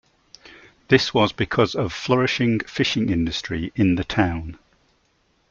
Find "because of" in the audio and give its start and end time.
1.31-1.93